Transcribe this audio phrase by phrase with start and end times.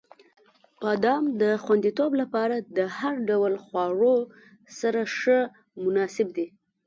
[0.81, 4.15] •بادام د خوندیتوب لپاره د هر ډول خواړو
[4.79, 5.39] سره ښه
[5.83, 6.47] مناسب دی.